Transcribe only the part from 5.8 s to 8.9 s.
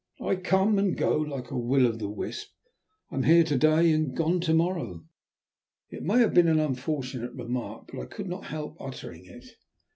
It may have been an unfortunate remark, but I could not help